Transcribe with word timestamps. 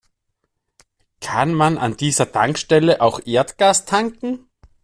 Kann 1.19 1.53
man 1.53 1.77
an 1.77 1.95
dieser 1.95 2.31
Tankstelle 2.31 3.01
auch 3.01 3.19
Erdgas 3.23 3.85
tanken? 3.85 4.49